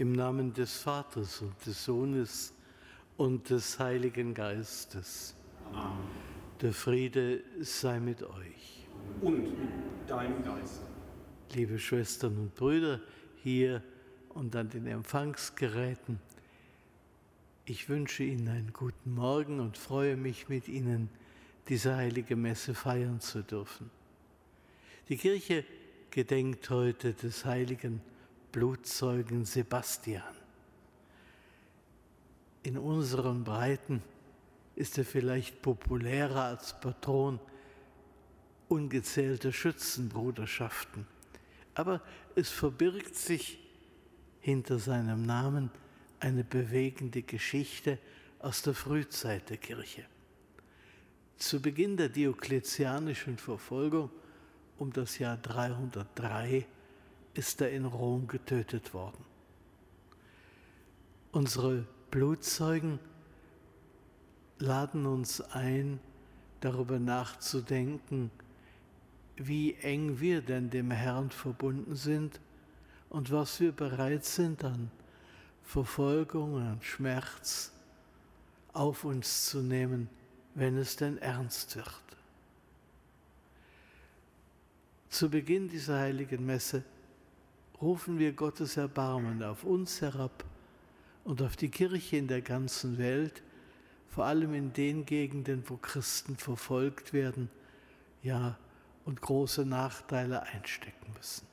Im 0.00 0.12
Namen 0.12 0.54
des 0.54 0.78
Vaters 0.78 1.42
und 1.42 1.54
des 1.66 1.84
Sohnes 1.84 2.54
und 3.18 3.50
des 3.50 3.78
Heiligen 3.78 4.32
Geistes. 4.32 5.36
Amen. 5.74 6.08
Der 6.62 6.72
Friede 6.72 7.42
sei 7.60 8.00
mit 8.00 8.22
euch. 8.22 8.86
Und 9.20 9.42
mit 9.42 10.08
deinem 10.08 10.42
Geist. 10.42 10.80
Liebe 11.52 11.78
Schwestern 11.78 12.38
und 12.38 12.54
Brüder 12.54 12.98
hier 13.42 13.82
und 14.30 14.56
an 14.56 14.70
den 14.70 14.86
Empfangsgeräten, 14.86 16.18
ich 17.66 17.90
wünsche 17.90 18.22
Ihnen 18.22 18.48
einen 18.48 18.72
guten 18.72 19.14
Morgen 19.14 19.60
und 19.60 19.76
freue 19.76 20.16
mich 20.16 20.48
mit 20.48 20.66
Ihnen, 20.66 21.10
diese 21.68 21.94
heilige 21.94 22.36
Messe 22.36 22.72
feiern 22.72 23.20
zu 23.20 23.42
dürfen. 23.42 23.90
Die 25.10 25.18
Kirche 25.18 25.62
gedenkt 26.10 26.70
heute 26.70 27.12
des 27.12 27.44
heiligen 27.44 28.00
Blutzeugen 28.52 29.44
Sebastian. 29.44 30.34
In 32.62 32.76
unseren 32.76 33.44
Breiten 33.44 34.02
ist 34.76 34.98
er 34.98 35.04
vielleicht 35.04 35.62
populärer 35.62 36.44
als 36.44 36.78
Patron 36.80 37.38
ungezählter 38.68 39.52
Schützenbruderschaften. 39.52 41.06
Aber 41.74 42.00
es 42.34 42.50
verbirgt 42.50 43.16
sich 43.16 43.58
hinter 44.40 44.78
seinem 44.78 45.24
Namen 45.24 45.70
eine 46.18 46.44
bewegende 46.44 47.22
Geschichte 47.22 47.98
aus 48.38 48.62
der 48.62 48.74
Frühzeit 48.74 49.48
der 49.50 49.56
Kirche. 49.56 50.04
Zu 51.36 51.60
Beginn 51.60 51.96
der 51.96 52.08
diokletianischen 52.08 53.38
Verfolgung 53.38 54.10
um 54.78 54.92
das 54.92 55.18
Jahr 55.18 55.36
303 55.36 56.66
ist 57.34 57.60
er 57.60 57.70
in 57.70 57.84
Rom 57.84 58.26
getötet 58.26 58.92
worden. 58.94 59.24
Unsere 61.32 61.86
Blutzeugen 62.10 62.98
laden 64.58 65.06
uns 65.06 65.40
ein, 65.40 66.00
darüber 66.60 66.98
nachzudenken, 66.98 68.30
wie 69.36 69.74
eng 69.76 70.20
wir 70.20 70.42
denn 70.42 70.70
dem 70.70 70.90
Herrn 70.90 71.30
verbunden 71.30 71.96
sind 71.96 72.40
und 73.08 73.30
was 73.30 73.60
wir 73.60 73.72
bereit 73.72 74.24
sind 74.24 74.64
an 74.64 74.90
Verfolgung, 75.62 76.56
an 76.56 76.82
Schmerz 76.82 77.72
auf 78.72 79.04
uns 79.04 79.46
zu 79.46 79.62
nehmen, 79.62 80.08
wenn 80.54 80.76
es 80.76 80.96
denn 80.96 81.16
ernst 81.18 81.76
wird. 81.76 81.86
Zu 85.08 85.30
Beginn 85.30 85.68
dieser 85.68 85.98
heiligen 85.98 86.44
Messe 86.44 86.84
rufen 87.80 88.18
wir 88.18 88.32
Gottes 88.32 88.76
Erbarmen 88.76 89.42
auf 89.42 89.64
uns 89.64 90.00
herab 90.00 90.44
und 91.24 91.42
auf 91.42 91.56
die 91.56 91.70
Kirche 91.70 92.16
in 92.16 92.28
der 92.28 92.42
ganzen 92.42 92.98
Welt, 92.98 93.42
vor 94.08 94.24
allem 94.24 94.54
in 94.54 94.72
den 94.72 95.06
Gegenden, 95.06 95.64
wo 95.66 95.76
Christen 95.76 96.36
verfolgt 96.36 97.12
werden, 97.12 97.48
ja, 98.22 98.58
und 99.04 99.20
große 99.20 99.64
Nachteile 99.64 100.42
einstecken 100.42 101.12
müssen. 101.16 101.46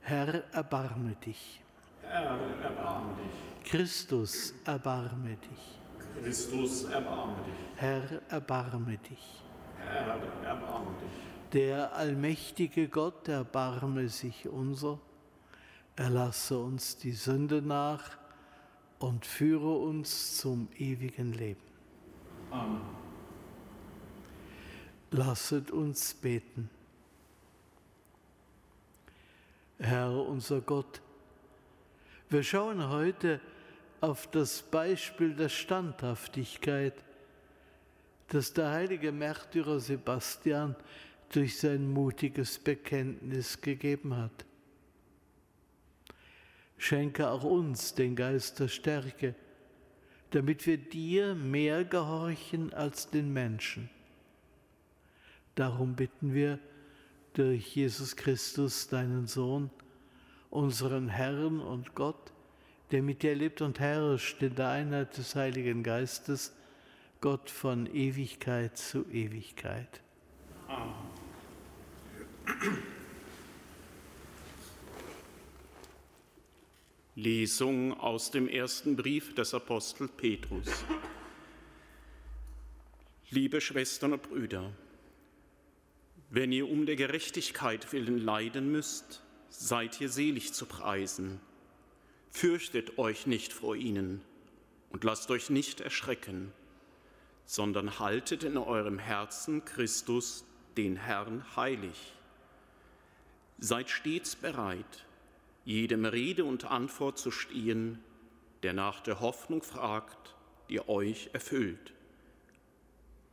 Herr, 0.00 0.44
erbarme 0.52 1.16
dich. 1.16 1.60
Herr, 2.02 2.38
erbarme 2.62 3.16
dich. 3.16 3.70
Christus, 3.70 4.54
erbarme 4.64 5.36
dich. 5.36 6.22
Christus, 6.22 6.84
erbarme 6.84 7.34
dich. 7.44 7.80
Herr, 7.80 8.22
erbarme 8.28 8.98
dich. 8.98 9.42
Herr, 9.78 10.06
erbarme 10.44 10.94
dich. 11.00 11.25
Der 11.52 11.94
allmächtige 11.94 12.88
Gott 12.88 13.28
erbarme 13.28 14.08
sich 14.08 14.48
unser, 14.48 14.98
erlasse 15.94 16.58
uns 16.58 16.96
die 16.96 17.12
Sünde 17.12 17.62
nach 17.62 18.18
und 18.98 19.24
führe 19.24 19.76
uns 19.76 20.38
zum 20.38 20.68
ewigen 20.76 21.32
Leben. 21.32 21.60
Amen. 22.50 22.80
Lasset 25.12 25.70
uns 25.70 26.14
beten. 26.14 26.68
Herr 29.78 30.10
unser 30.10 30.60
Gott, 30.60 31.00
wir 32.28 32.42
schauen 32.42 32.88
heute 32.88 33.40
auf 34.00 34.26
das 34.30 34.62
Beispiel 34.62 35.34
der 35.34 35.48
Standhaftigkeit, 35.48 36.94
das 38.28 38.52
der 38.52 38.70
heilige 38.70 39.12
Märtyrer 39.12 39.78
Sebastian 39.78 40.74
durch 41.30 41.58
sein 41.58 41.92
mutiges 41.92 42.58
Bekenntnis 42.58 43.60
gegeben 43.60 44.16
hat. 44.16 44.44
Schenke 46.78 47.28
auch 47.28 47.44
uns 47.44 47.94
den 47.94 48.16
Geist 48.16 48.60
der 48.60 48.68
Stärke, 48.68 49.34
damit 50.30 50.66
wir 50.66 50.76
dir 50.76 51.34
mehr 51.34 51.84
gehorchen 51.84 52.72
als 52.72 53.10
den 53.10 53.32
Menschen. 53.32 53.88
Darum 55.54 55.94
bitten 55.96 56.34
wir 56.34 56.58
durch 57.32 57.74
Jesus 57.74 58.16
Christus, 58.16 58.88
deinen 58.88 59.26
Sohn, 59.26 59.70
unseren 60.50 61.08
Herrn 61.08 61.60
und 61.60 61.94
Gott, 61.94 62.32
der 62.90 63.02
mit 63.02 63.22
dir 63.22 63.34
lebt 63.34 63.62
und 63.62 63.80
herrscht 63.80 64.42
in 64.42 64.54
der 64.54 64.68
Einheit 64.68 65.16
des 65.16 65.34
Heiligen 65.34 65.82
Geistes, 65.82 66.54
Gott 67.20 67.50
von 67.50 67.86
Ewigkeit 67.86 68.76
zu 68.76 69.04
Ewigkeit. 69.10 70.02
Amen. 70.68 71.15
Lesung 77.14 77.98
aus 77.98 78.30
dem 78.30 78.46
ersten 78.46 78.94
Brief 78.94 79.34
des 79.34 79.54
Apostel 79.54 80.06
Petrus. 80.06 80.68
Liebe 83.30 83.60
Schwestern 83.62 84.12
und 84.12 84.22
Brüder, 84.22 84.70
wenn 86.28 86.52
ihr 86.52 86.68
um 86.68 86.84
der 86.84 86.96
Gerechtigkeit 86.96 87.90
willen 87.92 88.18
leiden 88.18 88.70
müsst, 88.70 89.22
seid 89.48 89.98
ihr 90.00 90.10
selig 90.10 90.52
zu 90.52 90.66
preisen. 90.66 91.40
Fürchtet 92.30 92.98
euch 92.98 93.26
nicht 93.26 93.52
vor 93.52 93.76
ihnen 93.76 94.20
und 94.90 95.02
lasst 95.02 95.30
euch 95.30 95.48
nicht 95.48 95.80
erschrecken, 95.80 96.52
sondern 97.46 97.98
haltet 97.98 98.44
in 98.44 98.58
eurem 98.58 98.98
Herzen 98.98 99.64
Christus, 99.64 100.44
den 100.76 100.96
Herrn, 100.96 101.44
heilig. 101.56 102.12
Seid 103.58 103.88
stets 103.88 104.36
bereit, 104.36 105.06
jedem 105.64 106.04
Rede 106.04 106.44
und 106.44 106.66
Antwort 106.66 107.18
zu 107.18 107.30
stehen, 107.30 107.98
der 108.62 108.72
nach 108.72 109.00
der 109.00 109.20
Hoffnung 109.20 109.62
fragt, 109.62 110.34
die 110.68 110.86
euch 110.88 111.30
erfüllt. 111.32 111.92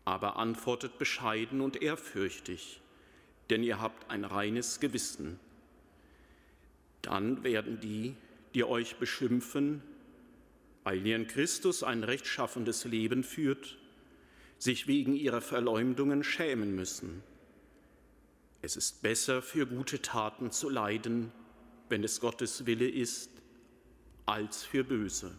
Aber 0.05 0.37
antwortet 0.37 0.97
bescheiden 0.97 1.61
und 1.61 1.81
ehrfürchtig, 1.81 2.81
denn 3.49 3.63
ihr 3.63 3.81
habt 3.81 4.09
ein 4.09 4.23
reines 4.23 4.79
Gewissen. 4.79 5.39
Dann 7.01 7.43
werden 7.43 7.79
die, 7.79 8.15
die 8.53 8.63
euch 8.63 8.95
beschimpfen, 8.95 9.81
weil 10.83 11.05
ihr 11.05 11.15
in 11.15 11.27
Christus 11.27 11.83
ein 11.83 12.03
rechtschaffendes 12.03 12.85
Leben 12.85 13.23
führt, 13.23 13.77
sich 14.57 14.87
wegen 14.87 15.15
ihrer 15.15 15.41
Verleumdungen 15.41 16.23
schämen 16.23 16.75
müssen. 16.75 17.23
Es 18.63 18.77
ist 18.77 19.01
besser, 19.01 19.41
für 19.41 19.67
gute 19.67 20.01
Taten 20.01 20.49
zu 20.49 20.69
leiden, 20.69 21.33
wenn 21.89 22.01
es 22.01 22.21
Gottes 22.21 22.65
Wille 22.65 22.87
ist, 22.87 23.29
als 24.25 24.63
für 24.63 24.85
böse. 24.85 25.35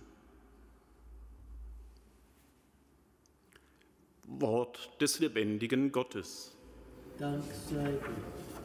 Wort 4.24 5.00
des 5.00 5.20
lebendigen 5.20 5.90
Gottes. 5.90 6.54
Dank 7.18 7.42
sei 7.70 7.92
Gott. 7.92 8.63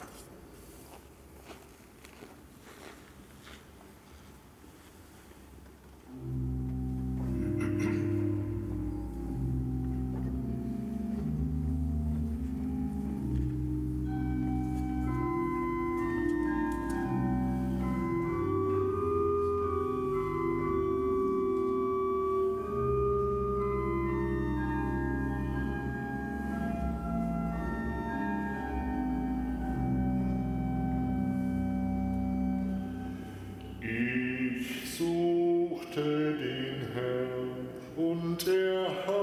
Und 38.47 39.18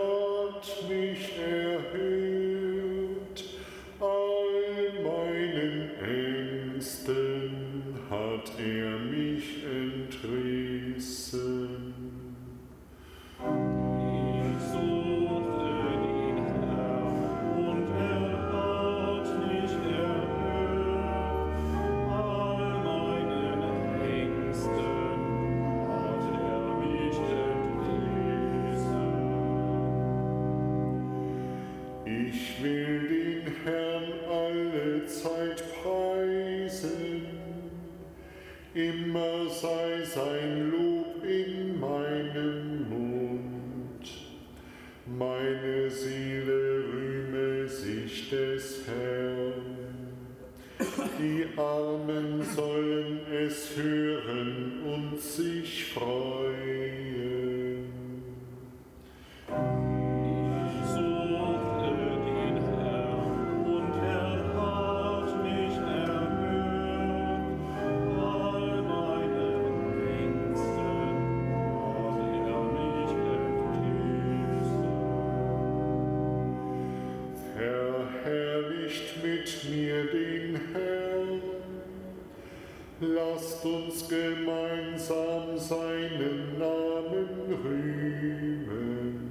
Lasst 82.98 83.62
uns 83.62 84.08
gemeinsam 84.08 85.58
seinen 85.58 86.58
Namen 86.58 87.28
rühmen. 87.62 89.30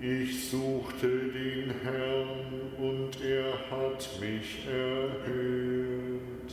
Ich 0.00 0.50
suchte 0.50 1.06
den 1.06 1.72
Herrn 1.84 2.72
und 2.78 3.16
er 3.22 3.52
hat 3.70 4.10
mich 4.20 4.66
erhöht. 4.66 6.52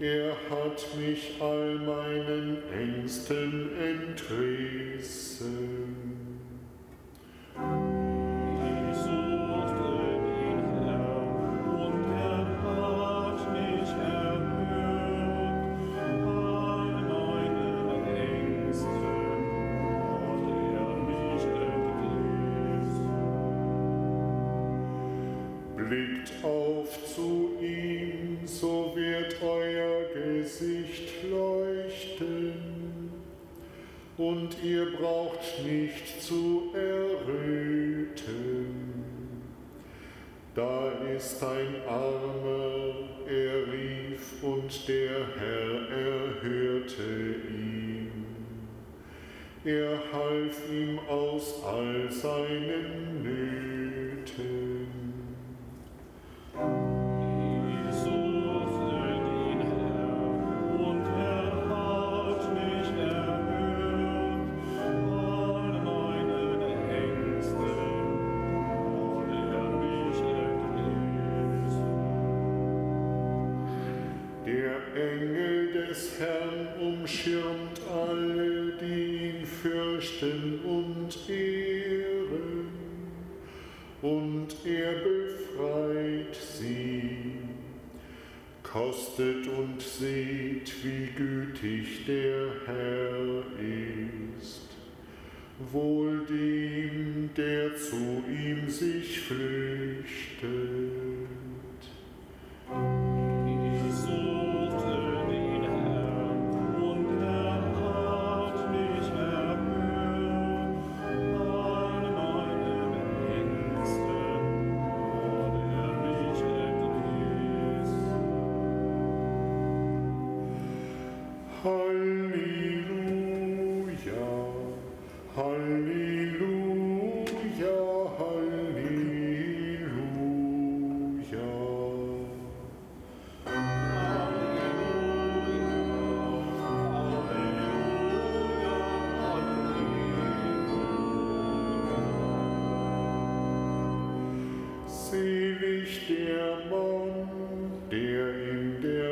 Er 0.00 0.34
hat 0.50 0.84
mich 0.98 1.40
all 1.40 1.76
meinen 1.76 2.58
Ängsten 2.72 3.70
entrissen. 3.78 6.09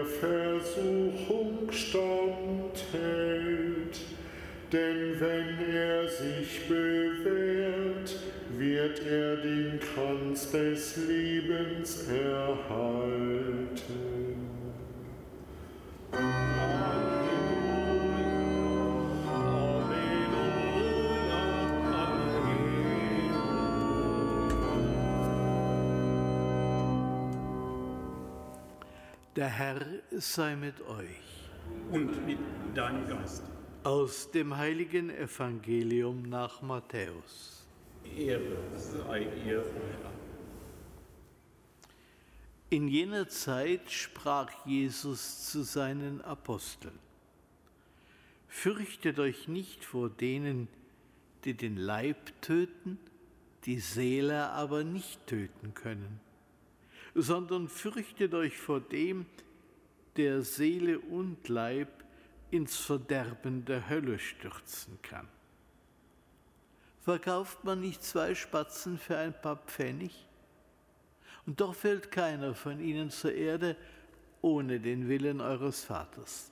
Versuchung 0.09 1.71
standhält. 1.71 2.79
Denn 4.73 5.21
wenn 5.21 5.75
er 5.75 6.09
sich 6.09 6.67
bewährt, 6.69 8.17
wird 8.57 9.07
er 9.07 9.37
den 9.37 9.79
Kranz 9.81 10.51
des 10.51 10.97
Lebens 10.97 12.07
erhalten. 12.09 13.69
Amen. 16.13 17.18
Der 29.39 29.47
Herr 29.47 29.87
sei 30.11 30.57
mit 30.57 30.81
euch. 30.81 31.49
Und 31.93 32.27
mit 32.27 32.41
deinem 32.75 33.07
Geist. 33.07 33.45
Aus 33.85 34.33
dem 34.33 34.57
heiligen 34.57 35.11
Evangelium 35.11 36.29
nach 36.29 36.61
Matthäus. 36.61 37.65
Ehre 38.17 38.57
sei 38.75 39.29
ihr, 39.47 39.63
Herr. 39.63 40.11
In 42.71 42.89
jener 42.89 43.29
Zeit 43.29 43.89
sprach 43.93 44.51
Jesus 44.67 45.49
zu 45.49 45.63
seinen 45.63 46.21
Aposteln, 46.23 46.99
Fürchtet 48.49 49.21
euch 49.21 49.47
nicht 49.47 49.85
vor 49.85 50.11
denen, 50.11 50.67
die 51.45 51.55
den 51.55 51.77
Leib 51.77 52.43
töten, 52.43 52.99
die 53.67 53.79
Seele 53.79 54.51
aber 54.51 54.83
nicht 54.83 55.25
töten 55.29 55.75
können 55.75 56.28
sondern 57.15 57.69
fürchtet 57.69 58.35
euch 58.35 58.57
vor 58.57 58.81
dem, 58.81 59.27
der 60.17 60.43
Seele 60.43 60.99
und 60.99 61.49
Leib 61.49 61.89
ins 62.51 62.77
Verderben 62.77 63.65
der 63.65 63.89
Hölle 63.89 64.19
stürzen 64.19 64.99
kann. 65.03 65.29
Verkauft 67.01 67.65
man 67.65 67.81
nicht 67.81 68.03
zwei 68.03 68.35
Spatzen 68.35 68.99
für 68.99 69.17
ein 69.17 69.33
paar 69.41 69.57
Pfennig? 69.57 70.27
Und 71.47 71.61
doch 71.61 71.75
fällt 71.75 72.11
keiner 72.11 72.55
von 72.55 72.81
ihnen 72.81 73.11
zur 73.11 73.33
Erde 73.33 73.77
ohne 74.43 74.81
den 74.81 75.09
Willen 75.09 75.41
eures 75.41 75.85
Vaters. 75.85 76.51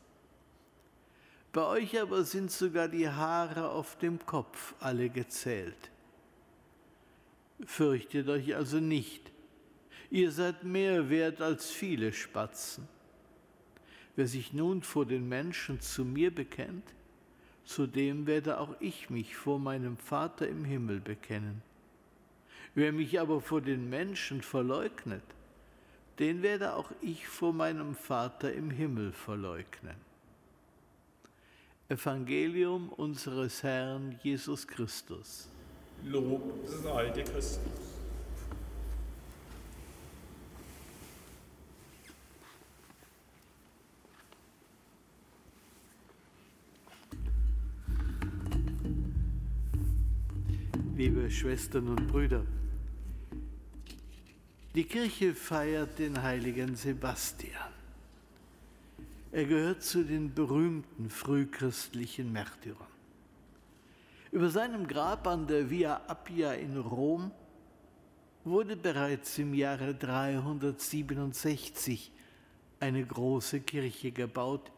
Bei 1.53 1.65
euch 1.67 2.01
aber 2.01 2.25
sind 2.25 2.51
sogar 2.51 2.89
die 2.89 3.09
Haare 3.09 3.71
auf 3.71 3.97
dem 3.97 4.25
Kopf 4.25 4.75
alle 4.81 5.09
gezählt. 5.09 5.91
Fürchtet 7.65 8.29
euch 8.29 8.55
also 8.55 8.79
nicht, 8.79 9.33
ihr 10.11 10.31
seid 10.31 10.65
mehr 10.65 11.11
wert 11.11 11.41
als 11.41 11.71
viele 11.71 12.13
Spatzen. 12.13 12.89
Wer 14.17 14.27
sich 14.27 14.53
nun 14.53 14.83
vor 14.83 15.05
den 15.05 15.29
Menschen 15.29 15.81
zu 15.81 16.05
mir 16.05 16.35
bekennt, 16.35 16.95
zu 17.65 17.87
dem 17.87 18.27
werde 18.27 18.61
auch 18.61 18.77
ich 18.81 19.11
mich 19.11 19.37
vor 19.37 19.59
meinem 19.59 19.97
Vater 19.97 20.49
im 20.49 20.65
Himmel 20.65 21.01
bekennen. 21.01 21.63
Wer 22.75 22.93
mich 22.93 23.21
aber 23.21 23.41
vor 23.41 23.61
den 23.61 23.91
Menschen 23.91 24.43
verleugnet, 24.43 25.23
den 26.19 26.43
werde 26.43 26.75
auch 26.75 26.93
ich 27.03 27.27
vor 27.27 27.53
meinem 27.53 27.95
Vater 27.95 28.53
im 28.53 28.71
Himmel 28.71 29.13
verleugnen. 29.13 29.97
Evangelium 31.89 32.89
unseres 32.91 33.63
Herrn 33.63 34.19
Jesus 34.23 34.67
Christus. 34.67 35.49
Lob 36.05 36.43
sei 36.67 37.11
dir 37.11 37.25
Christus. 37.25 37.96
Liebe 50.97 51.31
Schwestern 51.31 51.89
und 51.89 52.07
Brüder, 52.07 52.47
die 54.75 54.85
Kirche 54.85 55.35
feiert 55.35 55.99
den 55.99 56.23
heiligen 56.23 56.75
Sebastian. 56.75 57.71
Er 59.31 59.45
gehört 59.45 59.83
zu 59.83 60.05
den 60.05 60.33
berühmten 60.33 61.11
frühchristlichen 61.11 62.33
Märtyrern. 62.33 62.87
Über 64.33 64.49
seinem 64.49 64.89
Grab 64.89 65.27
an 65.27 65.47
der 65.47 65.69
Via 65.69 66.01
Appia 66.09 66.55
in 66.55 66.79
Rom 66.79 67.31
wurde 68.45 68.75
bereits 68.75 69.37
im 69.37 69.53
Jahre 69.53 69.95
367 69.95 72.11
eine 72.81 73.05
große 73.05 73.61
Kirche 73.61 74.13
gebaut, 74.13 74.73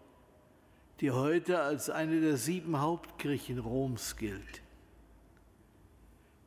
die 0.98 1.12
heute 1.12 1.60
als 1.60 1.88
eine 1.88 2.20
der 2.20 2.36
sieben 2.36 2.80
Hauptkirchen 2.80 3.60
Roms 3.60 4.16
gilt. 4.16 4.62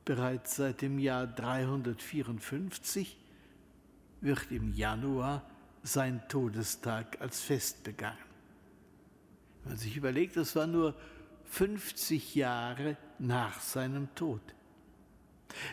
Bereits 0.05 0.55
seit 0.55 0.81
dem 0.81 0.99
Jahr 0.99 1.27
354 1.27 3.17
wird 4.21 4.51
im 4.51 4.73
Januar 4.73 5.43
sein 5.83 6.21
Todestag 6.27 7.19
als 7.21 7.41
Fest 7.41 7.83
begangen. 7.83 8.17
Wenn 9.63 9.73
man 9.73 9.79
sich 9.79 9.95
überlegt, 9.97 10.37
das 10.37 10.55
war 10.55 10.67
nur 10.67 10.95
50 11.45 12.35
Jahre 12.35 12.97
nach 13.19 13.59
seinem 13.59 14.13
Tod. 14.15 14.41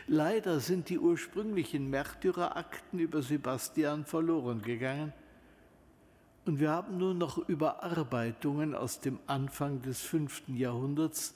Leider 0.06 0.60
sind 0.60 0.88
die 0.88 0.98
ursprünglichen 0.98 1.88
Märtyrerakten 1.88 2.98
über 2.98 3.22
Sebastian 3.22 4.04
verloren 4.04 4.62
gegangen 4.62 5.12
und 6.48 6.60
wir 6.60 6.70
haben 6.70 6.96
nur 6.96 7.14
noch 7.14 7.36
Überarbeitungen 7.48 8.74
aus 8.74 9.00
dem 9.00 9.18
Anfang 9.26 9.82
des 9.82 10.00
fünften 10.00 10.56
Jahrhunderts, 10.56 11.34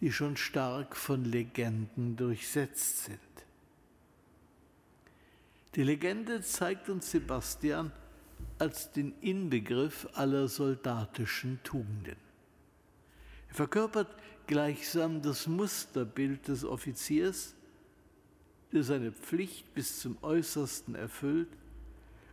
die 0.00 0.12
schon 0.12 0.36
stark 0.36 0.96
von 0.96 1.24
Legenden 1.24 2.16
durchsetzt 2.16 3.04
sind. 3.04 3.18
Die 5.74 5.82
Legende 5.82 6.40
zeigt 6.40 6.88
uns 6.88 7.10
Sebastian 7.10 7.92
als 8.58 8.92
den 8.92 9.14
Inbegriff 9.20 10.08
aller 10.14 10.48
soldatischen 10.48 11.60
Tugenden. 11.62 12.16
Er 13.48 13.54
verkörpert 13.54 14.14
gleichsam 14.46 15.22
das 15.22 15.46
Musterbild 15.46 16.48
des 16.48 16.64
Offiziers, 16.64 17.54
der 18.72 18.84
seine 18.84 19.12
Pflicht 19.12 19.72
bis 19.74 20.00
zum 20.00 20.16
äußersten 20.22 20.94
erfüllt, 20.94 21.48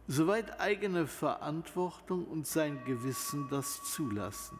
soweit 0.08 0.60
eigene 0.60 1.08
Verantwortung 1.08 2.25
und 2.25 2.48
sein 2.48 2.84
Gewissen 2.86 3.48
das 3.50 3.84
zulassen. 3.84 4.60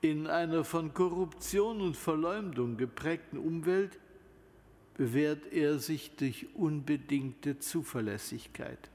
In 0.00 0.28
einer 0.28 0.64
von 0.64 0.94
Korruption 0.94 1.80
und 1.80 1.96
Verleumdung 1.96 2.76
geprägten 2.76 3.36
Umwelt 3.36 3.98
bewährt 4.94 5.52
er 5.52 5.78
sich 5.78 6.14
durch 6.14 6.46
unbedingte 6.54 7.58
Zuverlässigkeit. 7.58 8.90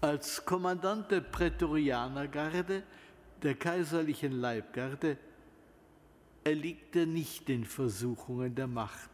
Als 0.00 0.44
Kommandant 0.44 1.10
der 1.10 1.20
Prätorianergarde, 1.20 2.82
der 3.42 3.54
kaiserlichen 3.54 4.32
Leibgarde, 4.32 5.16
erliegt 6.42 6.96
er 6.96 7.06
nicht 7.06 7.46
den 7.46 7.64
Versuchungen 7.64 8.54
der 8.54 8.66
Macht. 8.66 9.10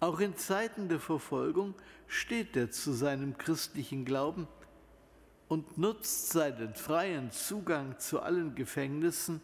Auch 0.00 0.20
in 0.20 0.36
Zeiten 0.36 0.88
der 0.88 0.98
Verfolgung 0.98 1.74
steht 2.08 2.56
er 2.56 2.70
zu 2.70 2.92
seinem 2.92 3.38
christlichen 3.38 4.04
Glauben 4.04 4.48
und 5.52 5.76
nutzt 5.76 6.30
seinen 6.30 6.74
freien 6.74 7.30
Zugang 7.30 7.98
zu 7.98 8.20
allen 8.20 8.54
Gefängnissen, 8.54 9.42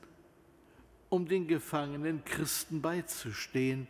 um 1.11 1.29
den 1.29 1.47
gefangenen 1.47 2.25
Christen 2.25 2.81
beizustehen 2.81 3.87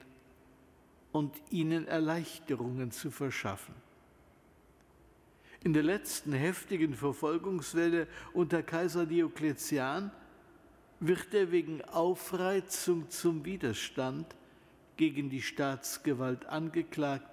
und 1.12 1.32
ihnen 1.50 1.86
Erleichterungen 1.86 2.90
zu 2.90 3.12
verschaffen. 3.12 3.72
In 5.62 5.72
der 5.72 5.84
letzten 5.84 6.32
heftigen 6.32 6.92
Verfolgungswelle 6.92 8.08
unter 8.32 8.64
Kaiser 8.64 9.06
Diokletian 9.06 10.10
wird 10.98 11.32
er 11.32 11.52
wegen 11.52 11.84
Aufreizung 11.84 13.08
zum 13.10 13.44
Widerstand 13.44 14.34
gegen 14.96 15.30
die 15.30 15.42
Staatsgewalt 15.42 16.46
angeklagt 16.46 17.30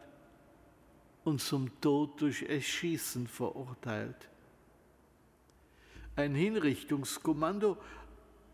und 1.23 1.41
zum 1.41 1.71
Tod 1.81 2.21
durch 2.21 2.43
Erschießen 2.43 3.25
verurteilt. 3.25 4.29
Ein 6.17 6.33
Hinrichtungskommando 6.33 7.77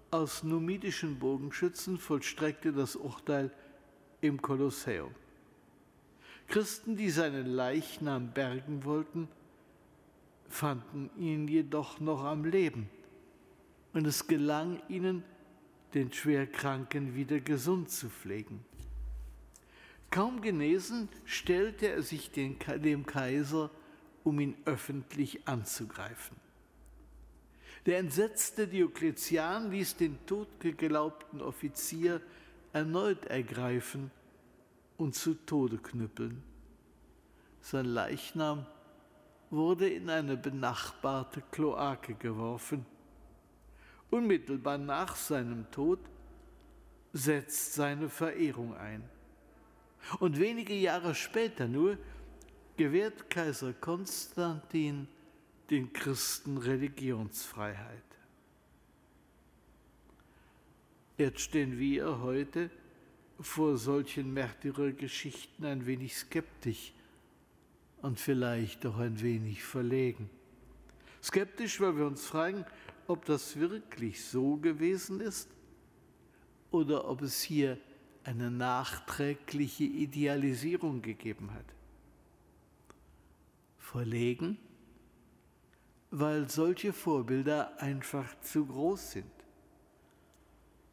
aus 0.10 0.41
numidischen 0.41 1.20
Bogenschützen 1.20 2.00
vollstreckte 2.00 2.74
das 2.74 2.96
Urteil 2.96 3.51
im 4.20 4.41
Kolosseum. 4.41 5.13
Christen, 6.48 6.98
die 6.98 7.12
seinen 7.12 7.46
Leichnam 7.46 8.32
bergen 8.34 8.84
wollten, 8.84 9.27
fanden 10.50 11.12
ihn 11.18 11.48
jedoch 11.48 12.00
noch 12.00 12.24
am 12.24 12.46
Leben. 12.46 12.89
Und 13.94 14.08
es 14.08 14.25
gelang 14.25 14.82
ihnen, 14.89 15.24
den 15.94 16.12
Schwerkranken 16.12 17.15
wieder 17.15 17.39
gesund 17.41 17.91
zu 17.91 18.10
pflegen. 18.10 18.65
Kaum 20.10 20.41
genesen, 20.41 21.10
stellte 21.25 21.89
er 21.89 22.01
sich 22.01 22.32
dem 22.32 23.06
Kaiser, 23.06 23.70
um 24.24 24.39
ihn 24.39 24.56
öffentlich 24.65 25.48
anzugreifen. 25.48 26.40
Der 27.85 27.97
entsetzte 27.97 28.67
Diokletian 28.67 29.71
ließ 29.71 29.97
den 29.97 30.23
totgeglaubten 30.27 31.41
Offizier 31.41 32.21
erneut 32.73 33.25
ergreifen 33.25 34.11
und 34.97 35.15
zu 35.15 35.33
Tode 35.33 35.77
knüppeln. 35.77 36.43
Sein 37.61 37.85
Leichnam 37.85 38.65
wurde 39.50 39.89
in 39.89 40.09
eine 40.09 40.38
benachbarte 40.38 41.41
Kloake 41.51 42.13
geworfen. 42.13 42.85
Unmittelbar 44.11 44.77
nach 44.77 45.15
seinem 45.15 45.69
Tod 45.71 46.00
setzt 47.13 47.73
seine 47.73 48.09
Verehrung 48.09 48.75
ein. 48.75 49.03
Und 50.19 50.39
wenige 50.39 50.73
Jahre 50.73 51.15
später 51.15 51.67
nur 51.67 51.97
gewährt 52.77 53.29
Kaiser 53.29 53.73
Konstantin 53.73 55.07
den 55.72 55.94
Christen 55.94 56.58
Religionsfreiheit. 56.58 58.04
Jetzt 61.18 61.40
stehen 61.40 61.80
wir 61.80 62.20
heute 62.20 62.70
vor 63.40 63.78
solchen 63.78 64.34
Märtyrergeschichten 64.34 65.66
ein 65.66 65.86
wenig 65.86 66.16
skeptisch 66.18 66.94
und 68.01 68.20
vielleicht 68.20 68.86
auch 68.86 68.98
ein 68.98 69.22
wenig 69.22 69.63
verlegen. 69.63 70.30
Skeptisch, 71.24 71.80
weil 71.80 71.96
wir 71.96 72.06
uns 72.06 72.25
fragen, 72.25 72.66
ob 73.08 73.24
das 73.25 73.58
wirklich 73.58 74.25
so 74.25 74.58
gewesen 74.58 75.22
ist 75.22 75.50
oder 76.70 77.08
ob 77.08 77.22
es 77.22 77.42
hier 77.42 77.78
eine 78.25 78.51
nachträgliche 78.51 79.86
Idealisierung 79.86 81.01
gegeben 81.01 81.54
hat. 81.54 81.66
verlegen, 83.78 84.58
weil 86.11 86.50
solche 86.50 86.91
Vorbilder 86.91 87.81
einfach 87.81 88.27
zu 88.41 88.65
groß 88.65 89.11
sind 89.11 89.31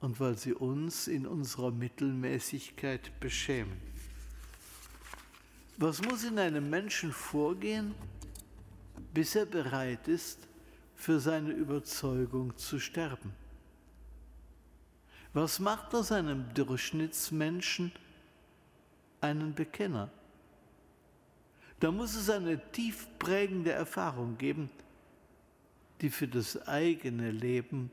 und 0.00 0.20
weil 0.20 0.38
sie 0.38 0.54
uns 0.54 1.09
in 1.09 1.26
unserer 1.26 1.72
Mittelmäßigkeit 1.72 3.18
beschämen. 3.18 3.76
Was 5.76 6.00
muss 6.02 6.22
in 6.22 6.38
einem 6.38 6.70
Menschen 6.70 7.12
vorgehen, 7.12 7.94
bis 9.12 9.35
er 9.35 9.46
bereit 9.46 10.07
ist, 10.07 10.38
für 10.94 11.18
seine 11.18 11.50
Überzeugung 11.50 12.57
zu 12.57 12.78
sterben? 12.78 13.33
Was 15.33 15.59
macht 15.59 15.94
aus 15.94 16.12
einem 16.12 16.52
Durchschnittsmenschen 16.54 17.92
einen 19.20 19.52
Bekenner? 19.52 20.11
Da 21.81 21.90
muss 21.90 22.14
es 22.14 22.31
eine 22.31 22.61
tief 22.72 23.07
prägende 23.18 23.72
Erfahrung 23.72 24.37
geben, 24.37 24.70
die 26.01 26.11
für 26.11 26.29
das 26.29 26.67
eigene 26.67 27.31
Leben 27.31 27.91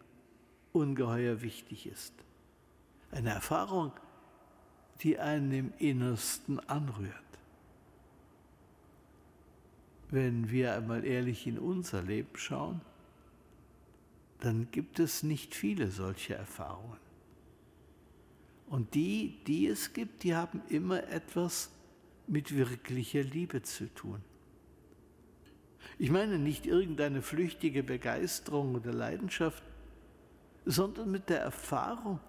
ungeheuer 0.73 1.41
wichtig 1.41 1.87
ist. 1.87 2.13
Eine 3.11 3.31
Erfahrung, 3.31 3.91
die 5.01 5.17
einen 5.19 5.51
im 5.51 5.73
Innersten 5.77 6.59
anrührt. 6.59 7.11
Wenn 10.09 10.49
wir 10.51 10.75
einmal 10.75 11.03
ehrlich 11.03 11.47
in 11.47 11.57
unser 11.57 12.01
Leben 12.01 12.35
schauen, 12.35 12.81
dann 14.39 14.69
gibt 14.71 14.99
es 14.99 15.23
nicht 15.23 15.55
viele 15.55 15.89
solche 15.89 16.35
Erfahrungen. 16.35 16.99
Und 18.67 18.93
die, 18.93 19.37
die 19.47 19.67
es 19.67 19.93
gibt, 19.93 20.23
die 20.23 20.35
haben 20.35 20.61
immer 20.69 21.07
etwas 21.07 21.71
mit 22.27 22.55
wirklicher 22.55 23.23
Liebe 23.23 23.61
zu 23.61 23.93
tun. 23.93 24.21
Ich 25.97 26.11
meine 26.11 26.39
nicht 26.39 26.65
irgendeine 26.65 27.21
flüchtige 27.21 27.83
Begeisterung 27.83 28.75
oder 28.75 28.91
Leidenschaft, 28.91 29.63
sondern 30.65 31.11
mit 31.11 31.29
der 31.29 31.41
Erfahrung, 31.41 32.19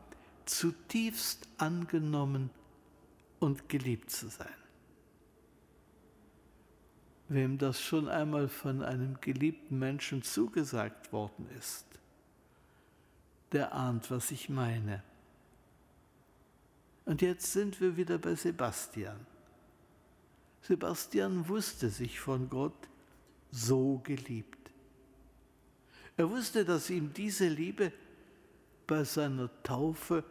zutiefst 0.45 1.49
angenommen 1.59 2.51
und 3.41 3.69
geliebt 3.69 4.11
zu 4.11 4.29
sein. 4.29 4.49
Wem 7.29 7.59
das 7.59 7.81
schon 7.81 8.09
einmal 8.09 8.49
von 8.49 8.83
einem 8.83 9.21
geliebten 9.21 9.79
Menschen 9.79 10.23
zugesagt 10.23 11.13
worden 11.13 11.49
ist, 11.59 11.85
der 13.51 13.75
ahnt, 13.75 14.11
was 14.11 14.31
ich 14.31 14.49
meine. 14.49 15.03
Und 17.05 17.23
jetzt 17.23 17.53
sind 17.53 17.81
wir 17.81 17.97
wieder 17.97 18.19
bei 18.19 18.35
Sebastian. 18.35 19.27
Sebastian 20.63 21.49
wusste 21.49 21.89
sich 21.91 22.21
von 22.21 22.49
Gott 22.49 22.89
so 23.51 24.01
geliebt. 24.05 24.71
Er 26.17 26.31
wusste, 26.31 26.65
dass 26.65 26.91
ihm 26.91 27.13
diese 27.13 27.49
Liebe 27.49 27.93
bei 28.87 29.05
seiner 29.05 29.51
Taufe 29.63 30.25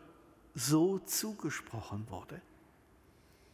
so 0.53 0.99
zugesprochen 0.99 2.09
wurde. 2.09 2.41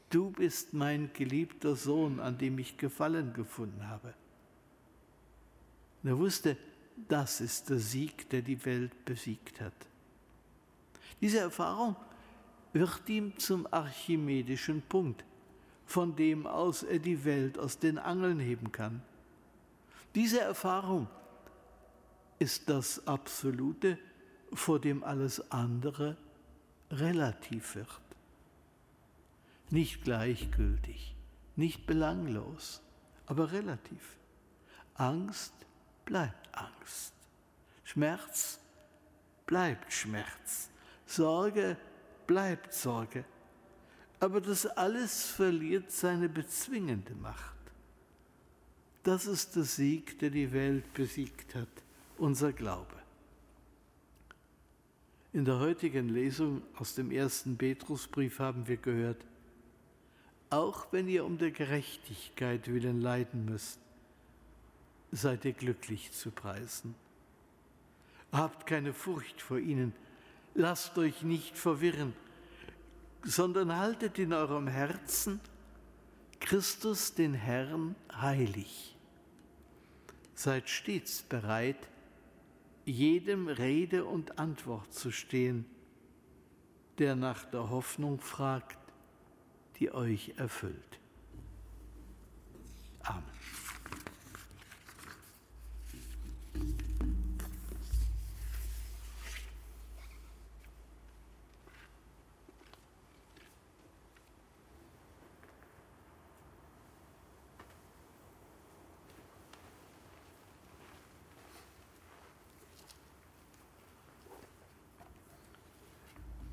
Du 0.09 0.29
bist 0.29 0.73
mein 0.73 1.11
geliebter 1.13 1.75
Sohn, 1.75 2.19
an 2.19 2.37
dem 2.37 2.59
ich 2.59 2.77
Gefallen 2.77 3.33
gefunden 3.33 3.87
habe. 3.87 4.13
Und 6.03 6.09
er 6.09 6.17
wusste, 6.17 6.57
das 7.07 7.41
ist 7.41 7.69
der 7.69 7.79
Sieg, 7.79 8.29
der 8.29 8.41
die 8.41 8.63
Welt 8.65 9.05
besiegt 9.05 9.61
hat. 9.61 9.73
Diese 11.19 11.39
Erfahrung 11.39 11.95
wird 12.73 13.07
ihm 13.07 13.37
zum 13.37 13.67
archimedischen 13.71 14.81
Punkt, 14.81 15.23
von 15.85 16.15
dem 16.15 16.47
aus 16.47 16.83
er 16.83 16.99
die 16.99 17.23
Welt 17.25 17.57
aus 17.57 17.79
den 17.79 17.97
Angeln 17.97 18.39
heben 18.39 18.71
kann. 18.71 19.01
Diese 20.15 20.41
Erfahrung 20.41 21.07
ist 22.39 22.69
das 22.69 23.07
Absolute, 23.07 23.97
vor 24.53 24.79
dem 24.79 25.03
alles 25.03 25.51
andere 25.51 26.17
relativ 26.89 27.75
wird. 27.75 27.87
Nicht 29.69 30.03
gleichgültig, 30.03 31.15
nicht 31.55 31.85
belanglos, 31.85 32.81
aber 33.25 33.53
relativ. 33.53 34.17
Angst 34.95 35.53
bleibt 36.03 36.49
Angst. 36.53 37.13
Schmerz 37.85 38.59
bleibt 39.45 39.93
Schmerz. 39.93 40.69
Sorge 41.05 41.77
bleibt 42.27 42.73
Sorge. 42.73 43.23
Aber 44.19 44.41
das 44.41 44.65
alles 44.65 45.25
verliert 45.25 45.91
seine 45.91 46.27
bezwingende 46.27 47.15
Macht. 47.15 47.60
Das 49.03 49.25
ist 49.25 49.55
der 49.55 49.63
Sieg, 49.63 50.19
der 50.19 50.29
die 50.29 50.51
Welt 50.51 50.93
besiegt 50.93 51.55
hat, 51.55 51.67
unser 52.17 52.53
Glaube. 52.53 53.01
In 55.33 55.45
der 55.45 55.59
heutigen 55.59 56.09
Lesung 56.09 56.61
aus 56.75 56.93
dem 56.93 57.09
ersten 57.09 57.57
Petrusbrief 57.57 58.39
haben 58.39 58.67
wir 58.67 58.77
gehört, 58.77 59.25
auch 60.51 60.87
wenn 60.91 61.07
ihr 61.07 61.25
um 61.25 61.37
der 61.37 61.51
Gerechtigkeit 61.51 62.67
willen 62.67 63.01
leiden 63.01 63.45
müsst, 63.45 63.79
seid 65.11 65.45
ihr 65.45 65.53
glücklich 65.53 66.11
zu 66.11 66.29
preisen. 66.29 66.93
Habt 68.31 68.67
keine 68.67 68.93
Furcht 68.93 69.41
vor 69.41 69.57
ihnen, 69.57 69.93
lasst 70.53 70.97
euch 70.97 71.23
nicht 71.23 71.57
verwirren, 71.57 72.13
sondern 73.23 73.75
haltet 73.75 74.19
in 74.19 74.33
eurem 74.33 74.67
Herzen 74.67 75.39
Christus 76.41 77.13
den 77.13 77.33
Herrn 77.33 77.95
heilig. 78.13 78.97
Seid 80.33 80.69
stets 80.69 81.21
bereit, 81.21 81.87
jedem 82.83 83.47
Rede 83.47 84.03
und 84.03 84.37
Antwort 84.39 84.93
zu 84.93 85.11
stehen, 85.11 85.65
der 86.97 87.15
nach 87.15 87.45
der 87.45 87.69
Hoffnung 87.69 88.19
fragt, 88.19 88.79
die 89.79 89.93
euch 89.93 90.33
erfüllt. 90.37 90.99
Amen. 93.03 93.23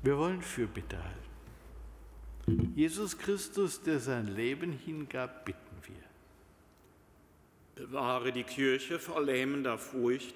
Wir 0.01 0.17
wollen 0.17 0.41
Fürbitte 0.41 0.97
halten. 0.97 2.71
Jesus 2.73 3.17
Christus, 3.17 3.81
der 3.81 3.99
sein 3.99 4.33
Leben 4.33 4.71
hingab, 4.71 5.43
bitten 5.43 5.75
wir. 5.83 7.85
Bewahre 7.85 8.31
die 8.31 8.43
Kirche 8.43 8.97
vor 8.97 9.21
lähmender 9.21 9.77
Furcht, 9.77 10.35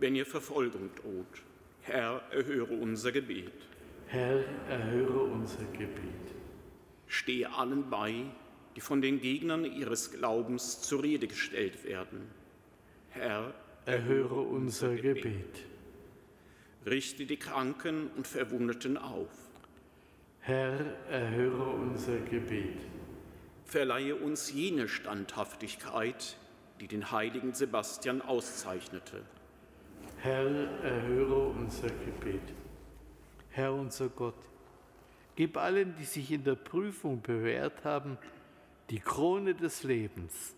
wenn 0.00 0.16
ihr 0.16 0.26
Verfolgung 0.26 0.90
droht. 0.96 1.42
Herr, 1.82 2.22
erhöre 2.32 2.74
unser 2.74 3.12
Gebet. 3.12 3.52
Herr, 4.08 4.42
erhöre 4.68 5.20
unser 5.20 5.62
Gebet. 5.72 6.34
Stehe 7.06 7.52
allen 7.52 7.88
bei, 7.90 8.24
die 8.74 8.80
von 8.80 9.00
den 9.00 9.20
Gegnern 9.20 9.64
ihres 9.64 10.10
Glaubens 10.10 10.82
zur 10.82 11.04
Rede 11.04 11.28
gestellt 11.28 11.84
werden. 11.84 12.22
Herr, 13.10 13.54
erhöre 13.86 14.40
unser 14.40 14.96
Gebet 14.96 15.66
richte 16.86 17.26
die 17.26 17.36
Kranken 17.36 18.10
und 18.16 18.26
Verwundeten 18.26 18.96
auf. 18.96 19.30
Herr, 20.40 20.78
erhöre 21.10 21.70
unser 21.70 22.18
Gebet. 22.18 22.78
Verleihe 23.64 24.16
uns 24.16 24.52
jene 24.52 24.88
Standhaftigkeit, 24.88 26.36
die 26.80 26.86
den 26.86 27.10
heiligen 27.10 27.54
Sebastian 27.54 28.20
auszeichnete. 28.20 29.22
Herr, 30.18 30.46
erhöre 30.82 31.48
unser 31.48 31.88
Gebet. 31.88 32.52
Herr 33.50 33.72
unser 33.72 34.08
Gott, 34.08 34.34
gib 35.36 35.56
allen, 35.56 35.94
die 35.96 36.04
sich 36.04 36.30
in 36.30 36.44
der 36.44 36.56
Prüfung 36.56 37.22
bewährt 37.22 37.84
haben, 37.84 38.18
die 38.90 39.00
Krone 39.00 39.54
des 39.54 39.82
Lebens 39.82 40.54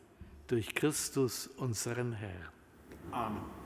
durch 0.48 0.74
Christus, 0.74 1.46
unseren 1.46 2.12
Herrn. 2.12 2.48
Amen. 3.12 3.65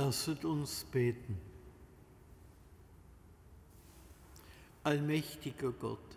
Lasset 0.00 0.46
uns 0.46 0.82
beten. 0.84 1.36
Allmächtiger 4.82 5.72
Gott, 5.72 6.16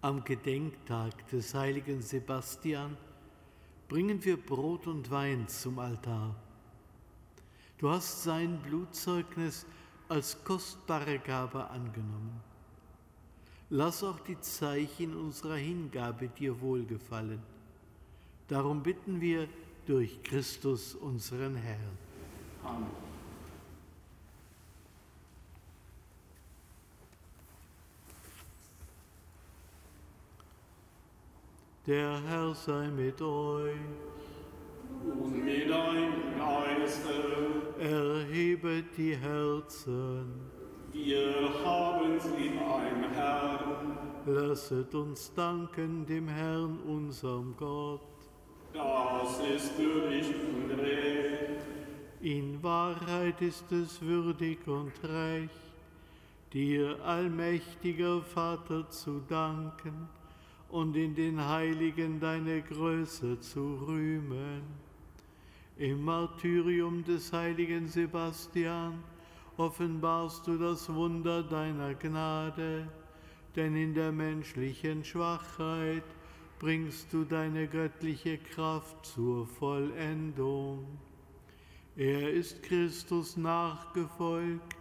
am 0.00 0.24
Gedenktag 0.24 1.28
des 1.28 1.52
heiligen 1.52 2.00
Sebastian 2.00 2.96
bringen 3.86 4.24
wir 4.24 4.38
Brot 4.38 4.86
und 4.86 5.10
Wein 5.10 5.46
zum 5.46 5.78
Altar. 5.78 6.34
Du 7.76 7.90
hast 7.90 8.22
sein 8.22 8.58
Blutzeugnis 8.62 9.66
als 10.08 10.42
kostbare 10.42 11.18
Gabe 11.18 11.68
angenommen. 11.68 12.40
Lass 13.68 14.02
auch 14.02 14.20
die 14.20 14.40
Zeichen 14.40 15.14
unserer 15.14 15.56
Hingabe 15.56 16.28
dir 16.28 16.58
wohlgefallen. 16.62 17.42
Darum 18.46 18.82
bitten 18.82 19.20
wir 19.20 19.50
durch 19.84 20.22
Christus 20.22 20.94
unseren 20.94 21.54
Herrn. 21.54 22.07
Amen. 22.64 23.08
Der 31.88 32.20
Herr 32.28 32.54
sei 32.54 32.88
mit 32.88 33.22
euch. 33.22 33.72
Und 35.04 35.42
mit 35.42 35.70
deinem 35.70 36.36
Geiste. 36.36 37.08
Erhebet 37.80 38.84
die 38.96 39.16
Herzen. 39.16 40.50
Wir 40.92 41.48
haben 41.64 42.20
sie 42.20 42.50
beim 42.50 43.10
Herrn. 43.14 43.98
Lasset 44.26 44.94
uns 44.94 45.32
danken 45.32 46.04
dem 46.04 46.28
Herrn, 46.28 46.78
unserem 46.80 47.56
Gott. 47.56 48.02
Das 48.74 49.40
ist 49.40 49.78
würdig 49.78 50.26
und 50.26 50.78
recht. 50.78 51.57
In 52.20 52.60
Wahrheit 52.64 53.40
ist 53.42 53.70
es 53.70 54.02
würdig 54.02 54.66
und 54.66 54.92
recht, 55.04 55.54
dir, 56.52 57.00
allmächtiger 57.04 58.22
Vater, 58.22 58.90
zu 58.90 59.20
danken 59.28 60.08
und 60.68 60.96
in 60.96 61.14
den 61.14 61.40
Heiligen 61.40 62.18
deine 62.18 62.60
Größe 62.62 63.38
zu 63.38 63.76
rühmen. 63.86 64.62
Im 65.76 66.04
Martyrium 66.04 67.04
des 67.04 67.32
heiligen 67.32 67.86
Sebastian 67.86 69.04
offenbarst 69.56 70.44
du 70.48 70.58
das 70.58 70.92
Wunder 70.92 71.44
deiner 71.44 71.94
Gnade, 71.94 72.88
denn 73.54 73.76
in 73.76 73.94
der 73.94 74.10
menschlichen 74.10 75.04
Schwachheit 75.04 76.02
bringst 76.58 77.12
du 77.12 77.22
deine 77.22 77.68
göttliche 77.68 78.38
Kraft 78.38 79.06
zur 79.06 79.46
Vollendung. 79.46 80.98
Er 81.98 82.32
ist 82.32 82.62
Christus 82.62 83.36
nachgefolgt 83.36 84.76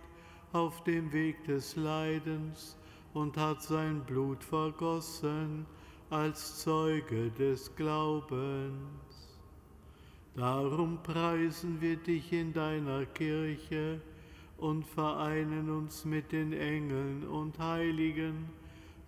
auf 0.54 0.84
dem 0.84 1.12
Weg 1.12 1.44
des 1.46 1.76
Leidens 1.76 2.78
und 3.16 3.36
hat 3.38 3.64
sein 3.64 4.02
Blut 4.06 4.44
vergossen 4.44 5.66
als 6.12 6.60
Zeuge 6.60 7.32
des 7.32 7.76
Glaubens. 7.76 9.40
Darum 10.36 11.02
preisen 11.02 11.82
wir 11.82 11.96
dich 11.96 12.32
in 12.32 12.54
deiner 12.54 13.08
Kirche 13.08 14.00
und 14.58 14.86
vereinen 14.86 15.72
uns 15.72 16.06
mit 16.06 16.32
den 16.32 16.54
Engeln 16.54 17.28
und 17.28 17.58
Heiligen 17.58 18.48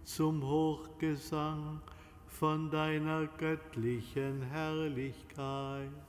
zum 0.03 0.41
Hochgesang 0.41 1.79
von 2.25 2.71
deiner 2.71 3.27
göttlichen 3.37 4.41
Herrlichkeit. 4.41 6.08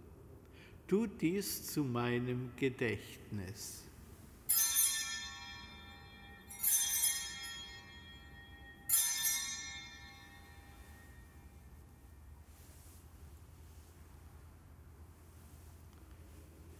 tu 0.91 1.07
dies 1.07 1.71
zu 1.71 1.85
meinem 1.85 2.51
Gedächtnis. 2.57 3.85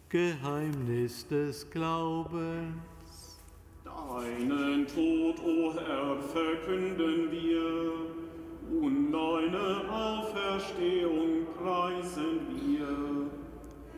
Geheimnis 0.10 1.26
des 1.30 1.70
Glaubens. 1.70 3.40
Deinen 3.86 4.86
Tod, 4.88 5.40
o 5.40 5.74
Herr, 5.74 6.20
verkünden 6.20 7.32
wir 7.32 7.94
und 8.78 9.10
deine 9.14 9.90
Auferstehung 9.90 11.46
preisen 11.58 12.42
wir, 12.50 13.11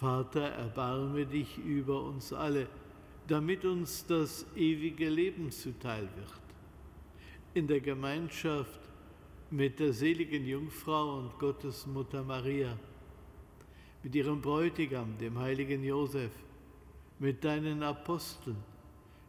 Vater, 0.00 0.48
erbarme 0.52 1.26
dich 1.26 1.58
über 1.58 2.02
uns 2.02 2.32
alle, 2.32 2.66
damit 3.28 3.66
uns 3.66 4.06
das 4.06 4.46
ewige 4.56 5.10
Leben 5.10 5.50
zuteil 5.50 6.08
wird. 6.16 6.40
In 7.52 7.66
der 7.66 7.80
Gemeinschaft 7.80 8.80
mit 9.50 9.78
der 9.78 9.92
seligen 9.92 10.46
Jungfrau 10.46 11.18
und 11.18 11.38
Gottesmutter 11.38 12.22
Maria, 12.22 12.78
mit 14.02 14.14
ihrem 14.14 14.40
Bräutigam, 14.40 15.18
dem 15.18 15.38
heiligen 15.38 15.84
Josef, 15.84 16.32
mit 17.18 17.44
deinen 17.44 17.82
Aposteln, 17.82 18.56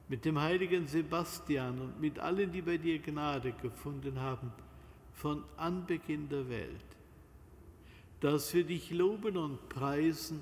mit 0.07 0.23
dem 0.23 0.39
heiligen 0.39 0.88
Sebastian 0.88 1.81
und 1.81 1.99
mit 1.99 2.17
allen, 2.17 2.49
die 2.49 2.62
bei 2.62 2.77
dir 2.77 2.99
Gnade 2.99 3.51
gefunden 3.62 4.17
haben, 4.17 4.53
von 5.12 5.43
Anbeginn 5.57 6.29
der 6.29 6.47
Welt, 6.47 6.86
dass 8.21 8.53
wir 8.53 8.63
dich 8.63 8.89
loben 8.91 9.36
und 9.36 9.67
preisen 9.67 10.41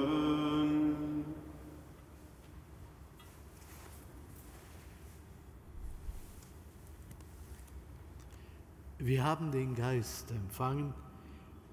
Wir 9.03 9.23
haben 9.23 9.51
den 9.51 9.73
Geist 9.73 10.29
empfangen, 10.29 10.93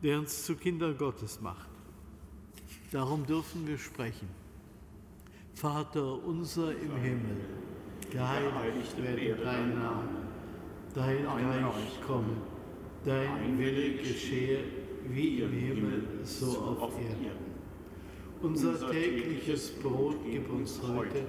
der 0.02 0.18
uns 0.18 0.46
zu 0.46 0.56
Kindern 0.56 0.96
Gottes 0.96 1.42
macht. 1.42 1.68
Darum 2.90 3.26
dürfen 3.26 3.66
wir 3.66 3.76
sprechen. 3.76 4.30
Vater 5.52 6.24
unser 6.24 6.70
im 6.70 6.96
Himmel, 6.96 7.36
geheiligt 8.10 9.02
werde 9.02 9.44
dein 9.44 9.74
Name, 9.74 10.08
dein 10.94 11.26
Reich 11.26 12.00
komme, 12.06 12.34
dein 13.04 13.58
Wille 13.58 13.96
geschehe 13.98 14.60
wie 15.10 15.40
im 15.40 15.52
Himmel, 15.52 16.04
so 16.22 16.78
auf 16.80 16.94
Erden. 16.94 17.36
Unser 18.40 18.90
tägliches 18.90 19.72
Brot 19.82 20.16
gib 20.24 20.50
uns 20.50 20.80
heute 20.80 21.26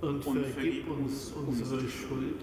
und 0.00 0.24
vergib 0.24 0.90
uns 0.90 1.32
unsere 1.46 1.88
Schuld, 1.88 2.42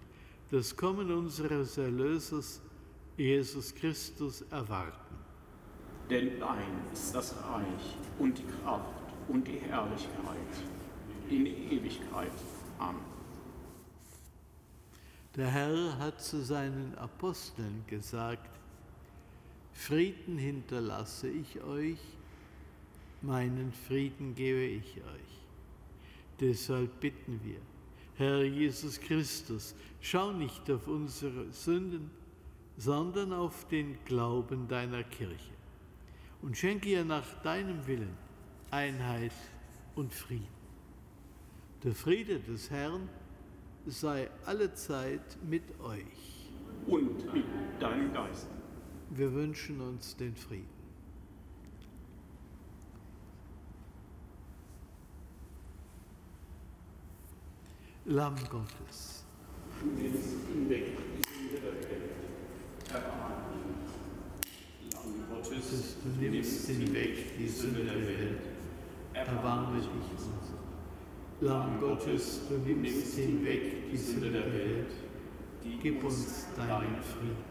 das 0.51 0.75
Kommen 0.75 1.09
unseres 1.09 1.77
Erlösers, 1.77 2.61
Jesus 3.15 3.73
Christus, 3.73 4.41
erwarten. 4.51 5.15
Denn 6.09 6.39
dein 6.39 6.91
ist 6.91 7.15
das 7.15 7.33
Reich 7.37 7.95
und 8.19 8.37
die 8.37 8.43
Kraft 8.43 9.01
und 9.29 9.47
die 9.47 9.59
Herrlichkeit 9.59 10.35
in 11.29 11.45
Ewigkeit. 11.45 12.33
Amen. 12.77 13.01
Der 15.37 15.47
Herr 15.47 15.97
hat 15.97 16.21
zu 16.21 16.43
seinen 16.43 16.97
Aposteln 16.97 17.85
gesagt, 17.87 18.49
Frieden 19.71 20.37
hinterlasse 20.37 21.29
ich 21.29 21.61
euch, 21.61 21.99
meinen 23.21 23.71
Frieden 23.71 24.35
gebe 24.35 24.63
ich 24.63 24.97
euch. 24.97 25.39
Deshalb 26.41 26.99
bitten 26.99 27.39
wir, 27.43 27.61
Herr 28.21 28.43
Jesus 28.43 28.99
Christus, 28.99 29.73
schau 29.99 30.31
nicht 30.31 30.69
auf 30.69 30.87
unsere 30.87 31.51
Sünden, 31.51 32.11
sondern 32.77 33.33
auf 33.33 33.67
den 33.67 33.97
Glauben 34.05 34.67
deiner 34.67 35.03
Kirche 35.03 35.55
und 36.43 36.55
schenke 36.55 36.89
ihr 36.89 37.03
nach 37.03 37.41
deinem 37.41 37.87
Willen 37.87 38.15
Einheit 38.69 39.33
und 39.95 40.13
Frieden. 40.13 40.45
Der 41.83 41.95
Friede 41.95 42.39
des 42.39 42.69
Herrn 42.69 43.09
sei 43.87 44.29
allezeit 44.45 45.39
mit 45.49 45.63
euch. 45.79 46.51
Und 46.85 47.33
mit 47.33 47.45
deinem 47.79 48.13
Geist. 48.13 48.49
Wir 49.09 49.33
wünschen 49.33 49.81
uns 49.81 50.15
den 50.15 50.35
Frieden. 50.35 50.69
Lamm 58.00 58.00
Gottes, 58.00 58.00
Du 58.00 58.00
nimmst 58.00 58.00
hinweg 58.00 58.00
die 58.00 58.00
Sünde 58.00 58.00
der 58.00 58.00
Welt. 58.00 58.00
Erbarme 58.11 58.35
dich. 58.49 59.21
Lamm 64.93 65.13
Gottes, 65.29 65.95
du 66.03 66.09
nimmst 66.19 66.67
hinweg 66.67 67.37
die 67.37 67.47
Sünde 67.47 67.85
der 67.85 67.95
Welt, 67.95 68.41
erbarme 69.13 69.79
dich 69.79 69.87
unser. 69.87 70.33
Lamm 71.39 71.79
Gottes, 71.79 72.41
du 72.49 72.57
nimmst 72.57 73.15
hinweg 73.15 73.89
die 73.89 73.97
Sünde 73.97 74.29
der 74.29 74.53
Welt, 74.53 74.91
gib 75.81 76.03
uns 76.03 76.47
deinen 76.57 77.01
Frieden. 77.01 77.50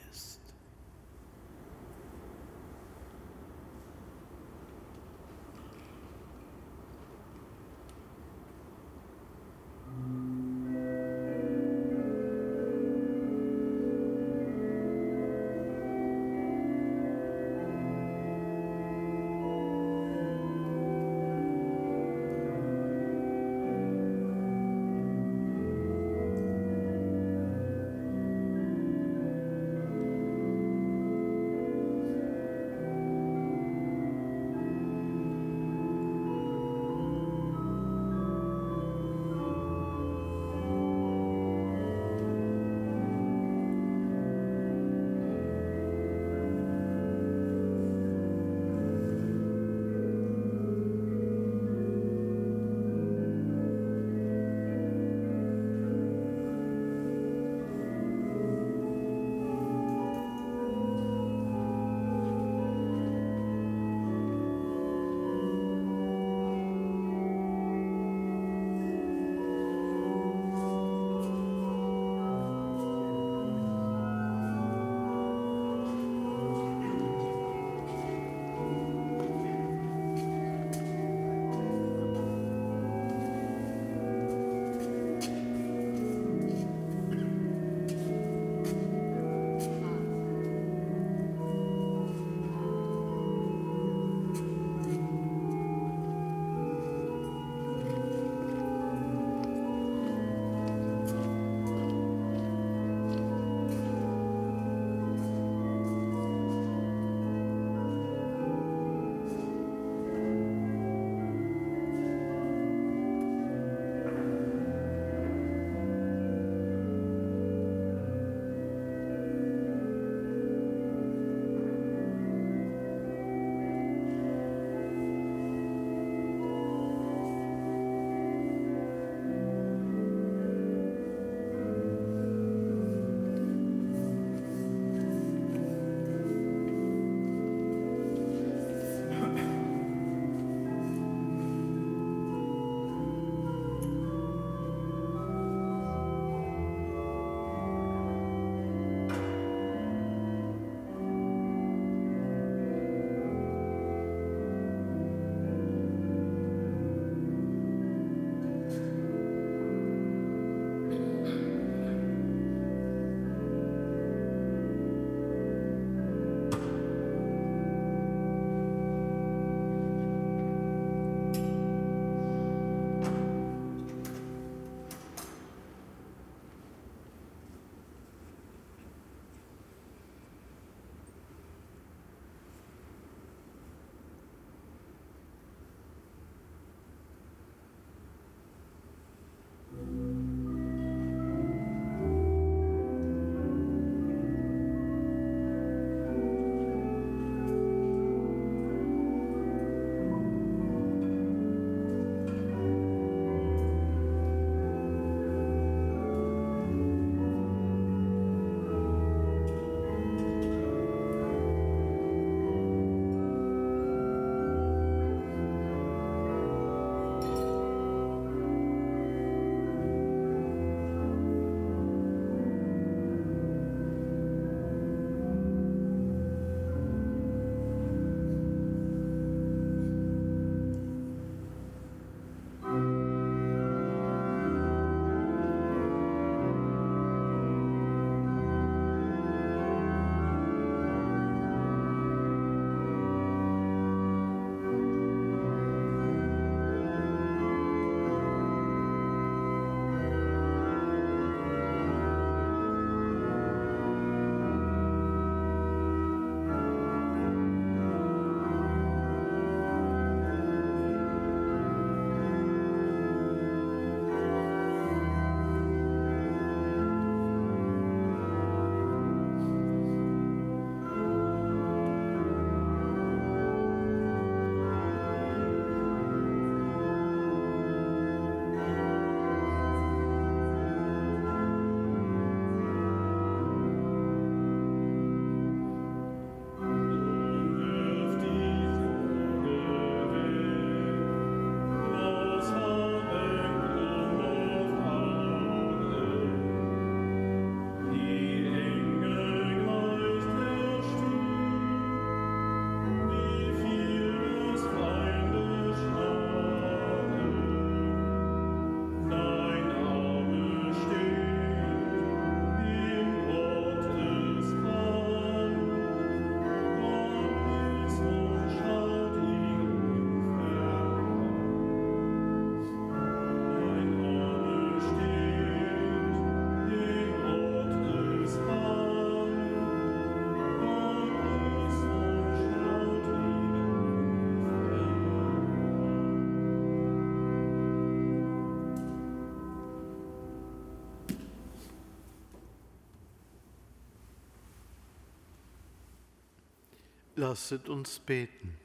Lasset 347.21 347.69
uns 347.69 347.99
beten. 347.99 348.57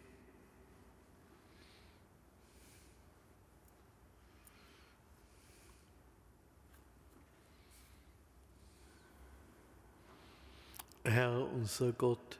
Herr 11.04 11.46
unser 11.52 11.92
Gott, 11.92 12.38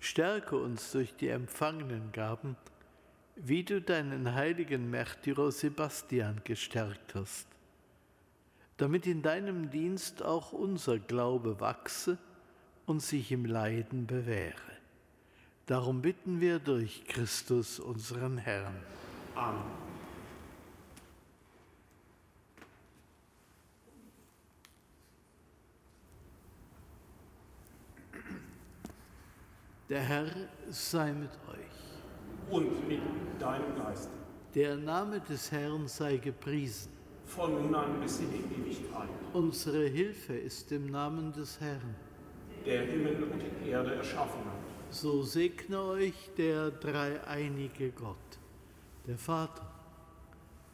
stärke 0.00 0.56
uns 0.56 0.90
durch 0.90 1.14
die 1.14 1.28
empfangenen 1.28 2.10
Gaben, 2.10 2.56
wie 3.36 3.62
du 3.62 3.80
deinen 3.80 4.34
heiligen 4.34 4.90
Märtyrer 4.90 5.52
Sebastian 5.52 6.40
gestärkt 6.42 7.14
hast, 7.14 7.46
damit 8.76 9.06
in 9.06 9.22
deinem 9.22 9.70
Dienst 9.70 10.24
auch 10.24 10.52
unser 10.52 10.98
Glaube 10.98 11.60
wachse 11.60 12.18
und 12.86 12.98
sich 12.98 13.30
im 13.30 13.44
Leiden 13.44 14.08
bewähre. 14.08 14.69
Darum 15.66 16.02
bitten 16.02 16.40
wir 16.40 16.58
durch 16.58 17.04
Christus 17.06 17.78
unseren 17.78 18.38
Herrn. 18.38 18.74
Amen. 19.34 19.62
Der 29.90 30.02
Herr 30.02 30.26
sei 30.70 31.12
mit 31.12 31.30
euch. 31.48 32.52
Und 32.52 32.88
mit 32.88 33.00
deinem 33.40 33.76
Geist. 33.76 34.08
Der 34.54 34.76
Name 34.76 35.18
des 35.20 35.50
Herrn 35.50 35.88
sei 35.88 36.16
gepriesen. 36.16 36.92
Von 37.26 37.54
nun 37.54 37.74
an 37.74 38.00
bis 38.00 38.20
in 38.20 38.30
die 38.30 38.70
Ewigkeit. 38.70 39.08
Unsere 39.32 39.88
Hilfe 39.88 40.34
ist 40.34 40.70
im 40.70 40.86
Namen 40.86 41.32
des 41.32 41.60
Herrn. 41.60 41.96
Der 42.64 42.82
Himmel 42.82 43.24
und 43.24 43.42
die 43.64 43.68
Erde 43.70 43.96
erschaffen 43.96 44.44
hat. 44.44 44.69
So 44.90 45.22
segne 45.22 45.80
euch 45.80 46.30
der 46.36 46.72
dreieinige 46.72 47.92
Gott, 47.92 48.16
der 49.06 49.16
Vater 49.16 49.70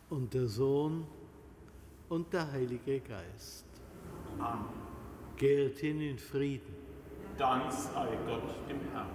und 0.08 0.32
der 0.32 0.46
Sohn 0.46 1.06
und 2.08 2.32
der 2.32 2.50
Heilige 2.50 3.00
Geist. 3.00 3.66
Amen. 4.38 4.64
Kehrt 5.36 5.76
hin 5.78 6.00
in 6.00 6.18
Frieden. 6.18 6.74
Dank 7.36 7.70
sei 7.70 8.16
Gott 8.26 8.54
dem 8.68 8.80
Herrn. 8.92 9.10